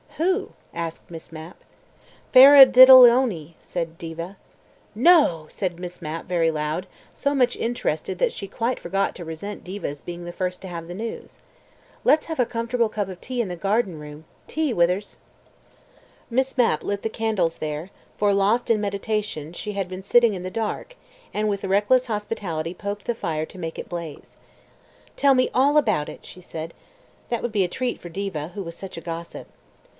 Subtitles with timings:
[0.21, 1.57] "Who?" asked Miss Mapp.
[2.33, 4.35] "Faradiddleony," said Diva.
[4.93, 9.63] "No!" said Miss Mapp very loud, so much interested that she quite forgot to resent
[9.63, 11.39] Diva's being the first to have the news.
[12.03, 14.25] "Let's have a comfortable cup of tea in the garden room.
[14.47, 15.17] Tea, Withers."
[16.29, 20.43] Miss Mapp lit the candles there, for, lost in meditation, she had been sitting in
[20.43, 20.95] the dark,
[21.33, 24.35] and with reckless hospitality poked the fire to make it blaze.
[25.15, 26.73] "Tell me all about it," she said.
[27.29, 29.47] That would be a treat for Diva, who was such a gossip.